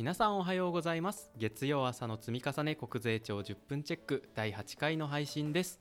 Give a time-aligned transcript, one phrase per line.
[0.00, 1.30] 皆さんおはようございます。
[1.36, 5.78] 月曜朝の積み重ね国税庁10分チェック第8回の配信です。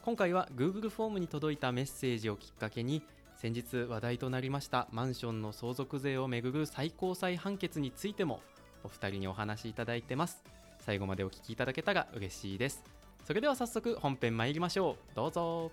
[0.00, 3.02] 今回は Google フォームに届いたメッセージをきっかけに
[3.36, 8.40] 先日話題となりましたマンションの相続税をめぐる最高裁判決についても
[8.84, 10.42] お二人にお話しいただいてます。
[10.80, 12.82] 最後までお聞きいただけたら嬉しいです。
[13.26, 15.14] それでは早速本編参りましょう。
[15.14, 15.70] どうぞ。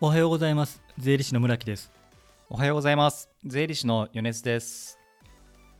[0.00, 0.82] おはようございます。
[0.98, 1.92] 税理士の村木です。
[2.50, 3.30] おはようございます。
[3.44, 5.05] 税理士の米津です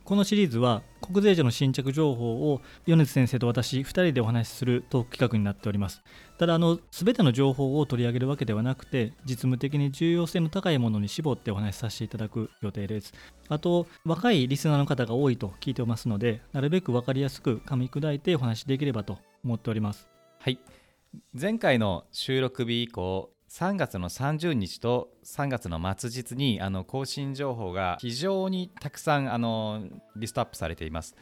[0.07, 6.01] このシリーズは国税庁の新着情報を米津先生と私2人でお話しするトーク企画になっております。
[6.37, 13.13] ただあの全ての情報を取り上げるわけではなくて実務的に重要性の高いものに絞ってお話しさせていただく予定です。
[13.49, 20.07] あと若いリスナーの方が多いと聞いておりますのでなるべく分かりやすく噛み砕いてお話しできればと思っております。
[20.39, 20.57] はい。
[21.33, 29.83] 前回の収録日以降3月の30日と3月の末日にあの更新情報が非常にたくさんあの
[30.15, 31.15] リストアップされています。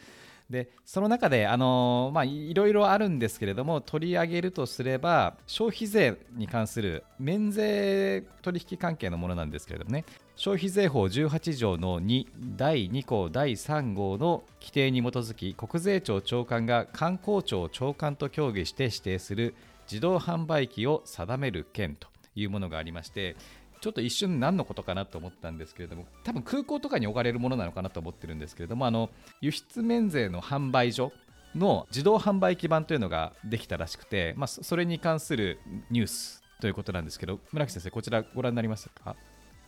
[0.50, 19.56] でその中であの、まあ、いろいろあるんですけれども取り上げるとすれば消費税に関する免税取引関係のものなんですけれどもね消費税法18条の2第2項第3号の規定に基づき国税庁長官が観光庁長官と協議して指定する
[19.90, 23.36] 自動販売機を定める件というものがありまして
[23.82, 29.10] ちょっと一瞬何のことかなと思ったんですけれども多分空港とかに置かれるものなのかなと思ってるんですけれどもあの
[29.42, 31.12] 輸出免税の販売所
[31.56, 39.16] の自動販売機版というのができたらしくて、まあ、それに関するニュースということなんですけど村木先生こちらご覧になりましたか？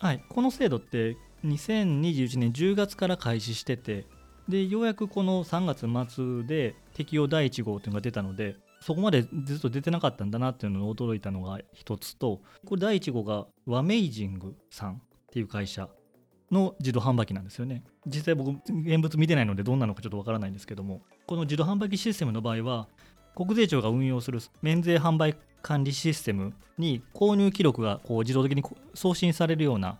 [0.00, 4.06] はいこの制度って2021年10月から開始してて
[4.48, 14.96] でようやくこの3月末で適用第1号というのが出たのでそこまでずっと出てなかったんだなっていうのに驚いたのが一つとこれ第1号がワメイジングさんっ
[15.32, 15.88] ていう会社
[16.50, 17.84] の自動販売機なんですよね。
[18.06, 22.88] 実際僕現物見てないのでどんなのかちょっとわからないんですけどもこの自動販売機システムの場合は
[23.34, 28.64] 国税庁が運用する免税販売管理システムに購入記録がこう自動的に
[28.94, 29.98] 送信されるような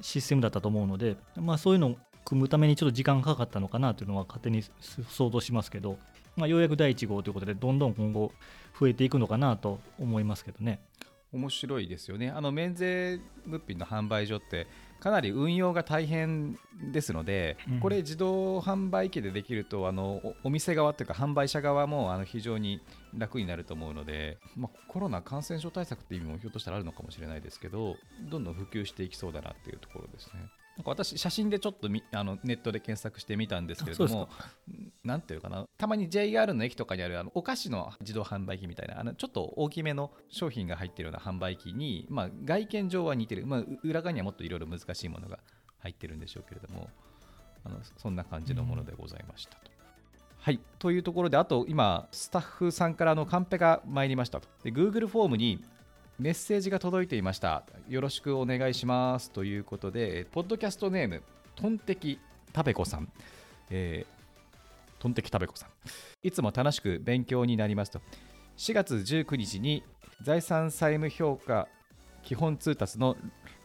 [0.00, 4.62] システムだったと思うので、まあ、そういうのを組むためにちょっと時間がかかったのかなというのは勝手に
[5.08, 5.98] 想像しますけど
[6.36, 8.32] まあ、ようやく第1号ということでどんどん今後
[8.78, 10.80] 増えていくのかなと思いますけどね。
[11.34, 14.68] 面白いですよねあの免税物品の販売所って
[15.00, 16.56] かなり運用が大変
[16.92, 22.80] ですので、うん、これ自動販売機でできるとあのお店側というか販売者側もあの非常に
[23.14, 27.96] 楽になると思うので、まあ、コロナ感染症対策っていう意味もひょっとしたらあるのかもしれないですけど
[28.30, 30.48] どんどん普及していきそうだなっていうところですね。
[30.76, 34.28] なんか私、写真でちょっとあのネットで検索してみたんですけれども、
[35.04, 45.38] なんていうかな、たまに JR の駅とかにあるあのお菓子の自動販売機みたいな、あのちょっと大きめの商品が入っているような販売機に、まあ、外見上は似てる、まあ、裏側にはもっといろいろ難しいものが
[45.78, 46.88] 入ってるんでしょうけれども、
[47.64, 49.70] あのそんな感じのものでございましたと。
[50.38, 54.48] はい、というところで、あと今、スタッフさんからのカンペが参りましたと。
[54.62, 55.64] で Google フォームに
[56.18, 57.64] メッセージが届いていました。
[57.88, 59.30] よろしくお願いします。
[59.32, 61.22] ということで、ポッドキャストネーム、
[61.56, 62.20] トンテキ
[62.52, 63.08] タベコさん、
[63.70, 65.68] えー、トンテキタベコさん、
[66.22, 68.00] いつも楽しく勉強になりますと、
[68.56, 69.82] 4月19日に
[70.22, 71.66] 財産債務評価
[72.22, 73.16] 基本通達の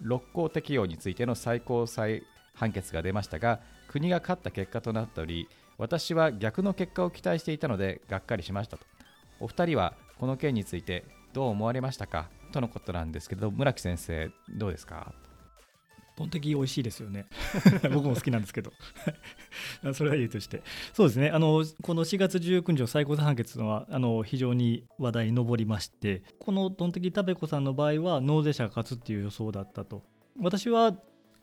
[0.02, 2.24] 六項適用についての最高裁
[2.60, 8.86] 判決が出ましたが、国が勝った結果となっており、私は逆の結果を期待していたので、がっかりしましたと。
[9.40, 12.30] お二人はこの件についてどう思われましたか？
[12.52, 15.14] とのことなんですけど村木先生どうですか？
[16.20, 17.28] トンテキ美味しいですよね。
[17.94, 18.74] 僕も好きなんですけど。
[19.94, 20.64] それはいいとして。
[20.94, 21.30] そうですね。
[21.30, 30.04] あのこの4月19日の最高裁判決はあの非常に話題に上りましてこのトンテキタベコさんの場合は納税者が勝つっていう予想だったと。
[30.38, 30.94] 私は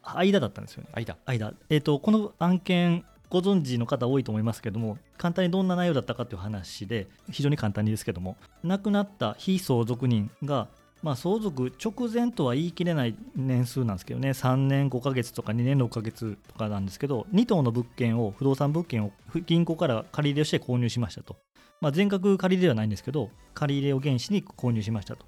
[0.02, 0.90] 間だったんですよね。
[0.92, 1.16] 間。
[1.24, 1.54] 間。
[1.70, 10.68] えっ、ー、とこの案件ご存知の方多いと思いますけども簡単にどんな内容だったかという話で非常に簡単にですけども亡くなった非相続人が
[11.02, 14.30] まあ、相続直前とは言い切れない年数なんですけどね。
[14.30, 19.12] 3年5ヶ月とか2年6ヶ月とかなんですけど2棟の物件を不動産物件を
[19.46, 21.36] 銀行から借り入れをして購入しましたと、
[21.80, 25.26] まあ、全額借り入れではないんですけど借り入れを原資に購入しましたと。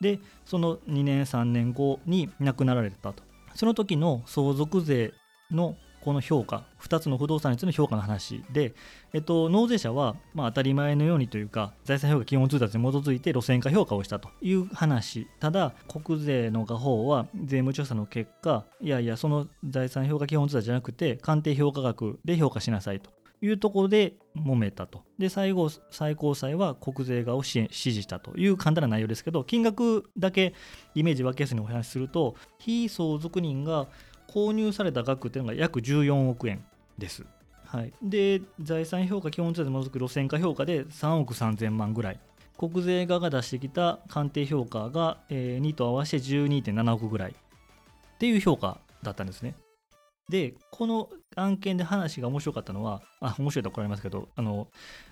[0.00, 3.22] でその2年3年後に亡くなられたと。
[3.54, 5.12] その時の相続税
[5.50, 8.74] のこの評価、2つの不動産についての評価の話で、
[9.12, 23.10] えっと、納税者はま当たり前のようにというか、財産評価基本通達に基づいて路線価評価をしたという話、ただ、国税の画法は税務調査の結果、いやいや、その財産評価基本通達じゃなくて、鑑定評価額で評価しなさいと。
[23.42, 25.02] いうところで揉めたと。
[25.18, 30.54] で、最後、最高裁は国税側を支持したという簡単な内容ですけど、金額だけ
[30.94, 33.88] イメージ分けやすいにお話しすると、非相続人が
[34.32, 36.64] 購入された額というのが約14億円
[36.96, 37.24] です。
[37.66, 42.20] はい、で財産評価基本通貨で除く路線価評価で3億3000万ぐらい。
[42.58, 47.32] 国税側が出してきた鑑定評価が、えー2と合わせて12.7億ぐらい。
[47.32, 47.34] っ
[48.18, 49.54] ていう評価だったんですね。
[50.28, 54.68] でこの案件で話が面白かったのはあ面白いと怒られますけどあの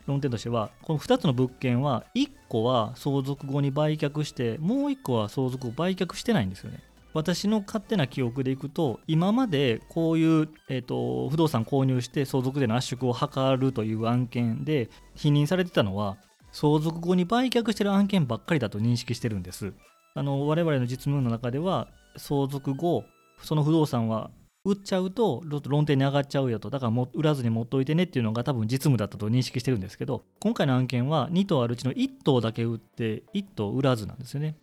[0.06, 6.81] 論点としてはこの2つの物件は1個は相続後に売却してもう1個は相続後売却してないんですよね。
[7.12, 13.26] 私の勝手な記憶でいくと今までこういう、えー、と不動産購入して相続での圧縮を図
[13.56, 16.18] るという案件で否認されてたのは
[16.52, 19.72] 相続後に売却してる案件ばっかりだと認識してるんです。
[20.14, 23.04] あの我々の実務の中では相続後
[23.42, 24.30] その不動産は
[24.64, 26.68] 売っちゃうと論点に上がっちゃうよと。
[26.68, 34.56] だから売らずに持っといてねっていうのが多分実務だったと認識してるんですけど今回の案件は2棟あるうちの1棟だけ売って1棟売らずなんですよね。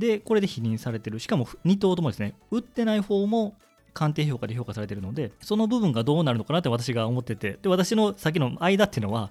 [0.00, 1.20] でこれで否認されてる。
[1.20, 3.54] しかも2棟ともですね売ってない方も
[3.92, 7.58] 鑑定評価で評価されてるのでその部分がどうなるのかなって私が思ってて。
[7.62, 9.30] で私の先の間っていうのは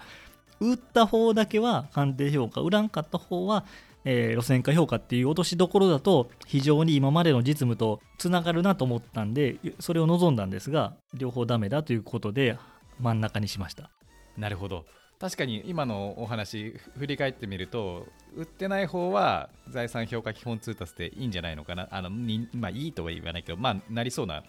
[0.61, 3.65] 売った方だけは鑑定評価売らんかった方は、
[4.05, 12.57] えー路線価評価っていう落としどころだと非常に今までの実務とつながるなと思ったんでそれを望んだんですが両方ダメだということで
[12.99, 13.89] 真ん中にしました。
[14.37, 14.85] なるほど。
[15.19, 21.89] 確かに今のお話振り返ってみると売ってない方は財産評価基本通達でいいんじゃないのかな。
[21.91, 24.43] あのにまあいいとは言わないけどまあなりそうな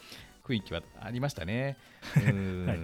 [0.46, 1.76] 雰囲気はありましたね。
[2.14, 2.78] はい。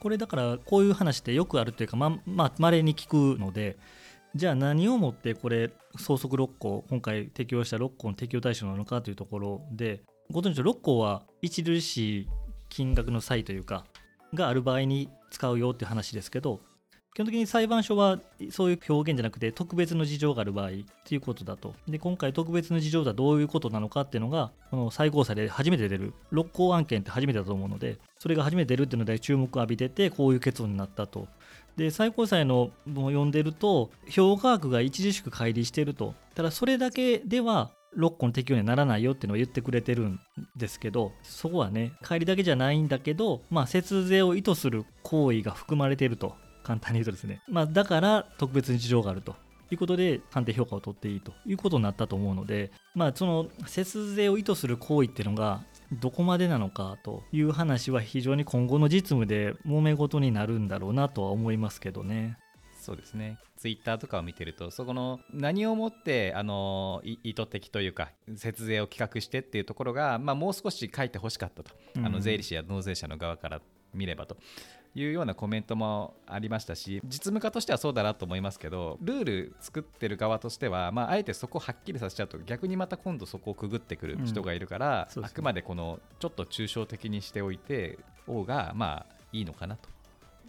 [0.00, 3.78] これだからこういう話ってよくあるというかままあ稀に聞くので
[4.34, 12.28] じゃあ何をもってこれ相続6項今回適用した6項の適用対象なのかというところでご存知の6項は著しい
[12.68, 13.84] 金額の差異というか
[14.34, 16.60] がある場合に使うよっていう話ですけど
[17.14, 18.18] 基本的に裁判所は
[18.50, 20.70] そういう表現じゃなくて特別の事情がある場合っ
[21.04, 21.74] ていうことだと。
[21.86, 26.14] で今回特別の事情とはどういうことなのかっていうのがこの最高裁で初めて出る。
[26.32, 31.28] 6項案件って初めてだと思うのでそれが初めて出るっていうので注目を浴びててこういう結論になったと
[31.76, 40.20] で最高裁のも読んでると評価額が著しく乖離してるとただそれだけでは6個の適用にはならないよっていうのを言ってくれてるん
[40.56, 46.34] ですけどそこはね乖離だけじゃないんだけどまあ節税を意図する行為が含まれていると。
[46.62, 47.42] 簡単に言うとですね。
[47.48, 49.36] まあだから特別に事情があると
[49.70, 55.62] いうことで判定評価を取っていいということになったと思うのでまあその節税を意図する行為っていうのが
[56.00, 62.38] どこまでなのかという話は非常に今後の実務で揉め事になるんだろうなとは思いますけどね。
[62.80, 63.38] そうですね。
[63.56, 72.20] ツイッターとかを見てるとそこの何をもってあのい意図的というか節税を企画してっていうところが、まあ、もう少し書いてほしかったと、あのうん。
[72.20, 73.60] 税理士や納税者の側から
[73.94, 74.36] 見ればと
[74.94, 85.34] いうようなコメントもありましたし実務家としてはそうだなと思いますけどルール作ってる側としては、まあ、あえてそこをはっきりさせちゃうと逆にまた今度そこをくぐってくる人がいるから、そうですね。
[85.34, 89.88] あくまでこのちょっと抽象的にしておいて方がまあいいのかなと。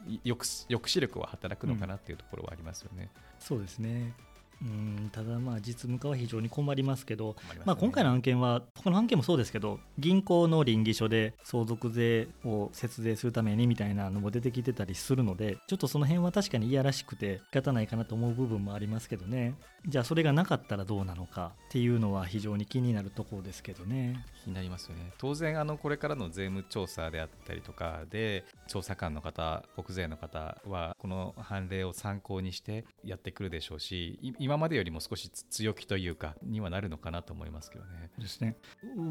[0.07, 3.09] い抑止抑止力は働くのかなっていうところはありますよね。
[3.39, 4.13] そうですね
[4.61, 7.61] うんただまあ実務家は非常に困りますけど、ますね。
[7.65, 19.55] まあ、今回の案件は他の案件もそうですけど銀行の倫理書で相続税を節税するためにみたいなのも出てきてたりするのでちょっとその辺は確かにいやらしくて仕方ないかなと思う部分もありますけどね。
[19.85, 24.25] じゃあそれがなかったらどうなのかっていうのは非常に気になるところですけどね。
[24.43, 25.11] 気になりますよね。
[25.17, 38.09] 当然あのこれからの税務調査であったりとかで調査官の方国税の方はこの判例を参考にしてやってくるでしょうし今までよりも少し強気というかにはなるのかなと思いますけどね。
[38.17, 38.57] ですね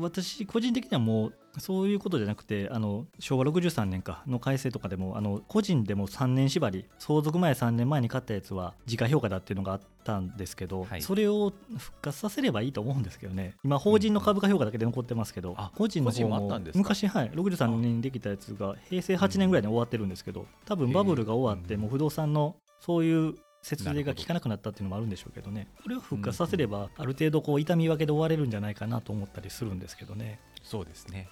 [0.01, 11.03] 私個人的にはもうそういうことじゃなくてあの昭和63年かの改正とかでもあの個人でも3年縛り相続前3年前に買ったやつは時価評価だっていうのがあってたんですけど、はい。
[11.03, 13.55] それを復活させればいいと思うんですけどね。
[13.65, 17.31] 今法人の株価評価だけで残ってますけど、あ個人の方個人もあも昔はい。
[17.31, 25.69] 63年にできたやつが平成8年ぐらいに終わってるんですけど多分バブルが終わってもう不動産のそういう節税が効かなくなったっていうのもあるんでしょうけどね。
[25.83, 30.41] これを復活させればある程度こう痛み分けで終われるんじゃないかなと思ったりするんですけどね。
[30.63, 31.29] そうですね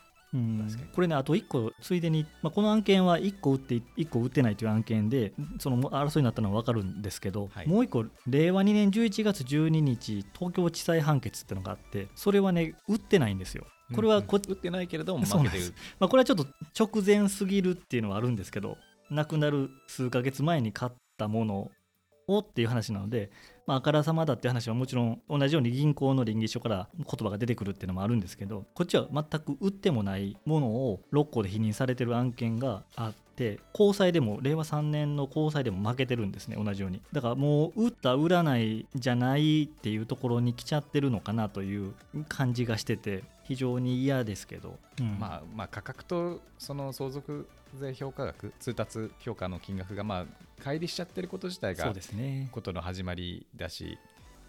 [0.94, 7.68] これねあと1個ついでに、まあ、この案件は1個売って1個売ってないという案件でその争いになったのは分かるんですけど、はい。
[7.68, 13.66] もう1個令和2年11月12日東京地裁判決っていうのがあってそれはね売ってないんですよ。
[13.94, 16.46] これはこ、うん売ってないけれども負けてるまあ、これはちょっと
[16.78, 18.78] 直前すぎるっていうのはあるんですけど
[19.10, 21.70] 亡くなる数ヶ月前に買ったもの
[22.28, 23.30] をっていう話なので、
[23.70, 37.00] まあ、あからさまだって話はもちろん同じように銀行の倫理書から言葉が出てくるっていうのもあるんですけどこっちは全く売ってもないものを6個で否認されてる案件があって高裁でも令和3年の高裁でも負けてるんですね同じように。
[37.12, 41.94] だからもう売った売らないじゃないっていうところに来ちゃってるのかなという
[42.28, 45.16] 感じがしてて非常に嫌ですけど、うん。
[45.20, 47.48] まあ、まあ価格とその相続
[47.78, 50.26] 税評価額通達評価の金額がまあ
[50.62, 51.92] 乖離しちゃってること自体が
[52.50, 53.98] ことの始まりだし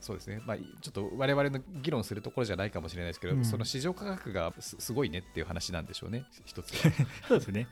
[0.02, 6.92] そうですね、まあ、ちょっと我々の議論するところじゃないかもしれないですけど、うんその市場価格がすすごいねっていう話なんでしょうね、一つは。
[7.28, 7.68] そうですね。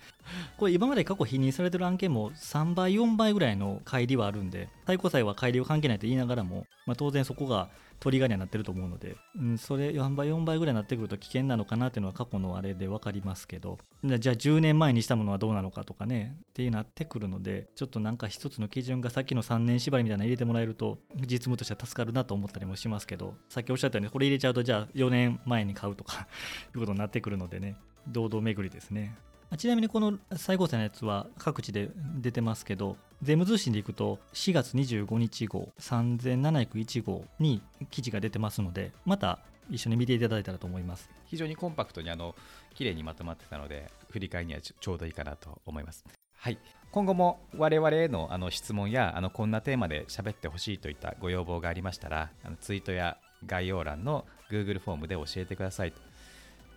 [0.58, 26.28] これ今まで過去否認されてる案件も3倍、4倍ぐらいの乖離はあるんで、最高裁は乖離を関係ないと言いながらも、まあ、当然そこがトリガーにはなってると思うので、うん、それ4倍、4倍ぐらいになってくると危険なのかなっていうのは過去のあれで分かりますけど、じゃあ10年前にしたものはどうなのかとかね、っていうなってくるので、ちょっとなんか一つの基準がさっきの3年縛りみたいなの入れてもらえると、実務としては助かるなと思ったりもしますけど、さっきおっしゃったように、これ入れちゃうと、じゃあ4年前に買うとか
[26.74, 27.76] いうことになってくるのでね、
[28.08, 29.18] 堂々巡りですね。
[29.58, 39.40] ちなみにこの最高裁のやつは各地で出てますけど、税務通信でいくと4月25日号、3701号に記事が出てますので、また
[39.70, 41.10] 一緒に見ていただいたらと思います。
[41.26, 42.36] 非常にコンパクトにあの
[42.76, 46.06] 綺麗にまとまってたので振り返りにはちょちょうどいいかなと思います。
[46.36, 46.60] はい、
[46.92, 55.94] 今後も我々へのあの質問やあのこんなテーマで喋ってほしいといったご要望がありましたらあのツイートや概要欄の Google フォームで教えてください。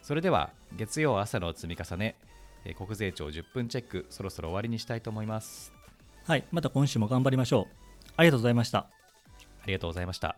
[0.02, 2.16] それでは月曜朝の積み重ね
[2.64, 5.72] えー国税庁10分チェックそろそろ終わりにしたいと思います。
[6.24, 7.74] はい、また今週も頑張りましょう。
[8.16, 8.78] ありがとうございました。
[8.78, 10.36] ありがとうございました。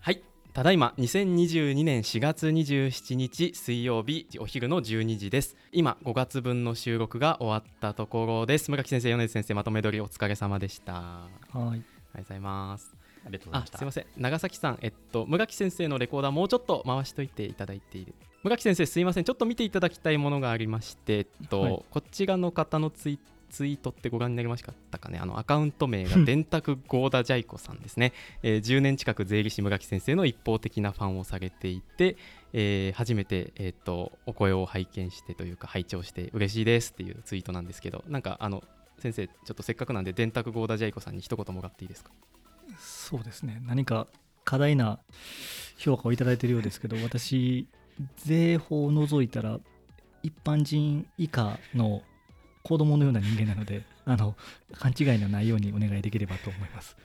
[0.00, 0.22] はい
[0.54, 11.78] ただいま2022年4月27日水曜日お昼の12時です今5月分の収録が終わったところです村木先生米津先生まとめ撮りお疲れ様でしたありはい。
[11.78, 12.90] がとうございます
[13.24, 13.92] ありがとうございましたあすいま。
[13.92, 19.24] せん長崎さんえっと村木先生のレコーダーもうちょっと回しといていただいている村木先生すいません。
[19.24, 21.82] ちょっと見ていただきたいものがありまして、えっとはい。
[21.90, 23.18] こちらの方のツイ
[23.50, 25.18] ツイートってご覧になりましたかね？
[25.18, 32.16] あのアカウント名が 電卓ゴーダジャイコさんですね、えー10年近く税理士村木先生の一方的なファンをされていて、
[32.52, 38.62] えー初めて、えーっとお声を拝見してというか拝聴して嬉しいですっていうツイートなんですけどなんかあの
[38.98, 42.12] 先生ちょっとせっかくなんで電卓ゴーダジャイコさんに一言もらっていいですか？
[42.78, 43.62] そうですね。
[43.64, 44.06] 何か
[44.44, 45.00] 過大な
[45.78, 47.66] 評価をいただいているようですけど、私、
[48.16, 49.58] 税法を除いたら、
[50.22, 52.02] 一般人以下の
[52.62, 54.36] 子供のような人間なので、 あの
[54.72, 56.96] 勘違いのないようにお願いできればと思います。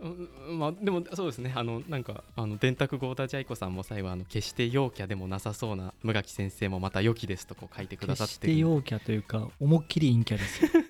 [0.00, 0.08] う
[0.52, 10.83] んまあでもそうですねあのなんかあの電卓ゴーダジャイコさんも最後あの決して陽キャでもなさそうな村木先生もまた良きですとこう書いてくださ決っるしてて陽キャというか、思いっきり陰キャです。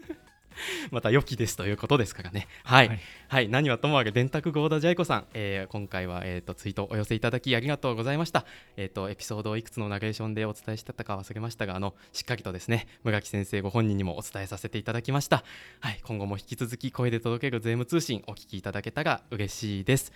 [0.90, 2.48] また良きですということですからね。
[2.62, 2.96] はい、は
[3.28, 3.46] はい。
[3.46, 8.44] い何はともあれ電卓ゴーダジャイコさん、えー今回は、えー、とツイートお寄せいただきありがとうございました。
[8.76, 15.44] えっ、とエピソードをいくつのナレーションでお伝えしてたか忘れましたがあのしっかりとですね村木先生ご本人にもお伝えさせていただきました。
[15.80, 16.00] はい。
[16.02, 20.12] 今後も引き続き声で届ける税務通信お聞きいただけたら嬉しいです。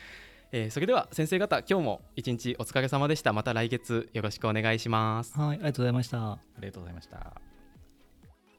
[0.52, 3.33] えーそれでは先生方今日も一日お疲れ様でした。
[3.33, 5.38] また来月よろしくお願いします。
[5.38, 6.33] はい、ありがとうございました。
[6.33, 7.57] ありがとうございました。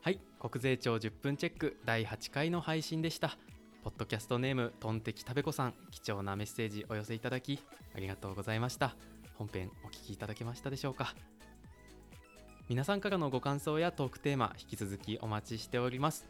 [0.02, 3.38] はい国税庁10分チェック第8回の配信でした。
[3.84, 7.60] ポッドキャストネームトンテキタベコさん貴重なメッセージお寄せいただき
[7.94, 8.96] ありがとうございました。
[9.36, 11.14] 本編お聞きいただけましたでしょうか。
[12.70, 16.30] 皆さんからのご感想やトークテーマ引き続きお待ちしております。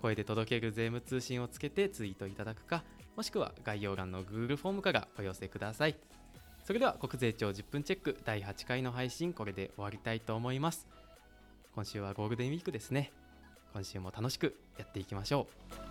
[0.00, 2.84] 声で届ける税務通信をつけてツイートいただくか
[3.16, 5.96] もしくは概要欄の Google フォームからお寄せください。
[6.62, 10.86] それでは国税庁10分チェック第8回の配信これで終わりたいと思います。
[11.74, 13.12] 今週はゴールデンウィークですね。
[13.72, 15.87] 今週も楽しくやっていきましょう。